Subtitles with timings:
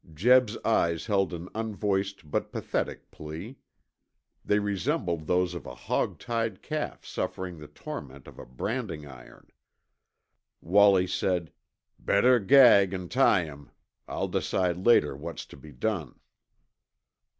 [0.15, 3.59] Jeb's eyes held an unvoiced but pathetic plea.
[4.43, 9.51] They resembled those of a hog tied calf suffering the torment of a branding iron.
[10.59, 11.53] Wallie said,
[11.99, 13.69] "Better gag an' tie him.
[14.07, 16.19] I'll decide later what's to be done."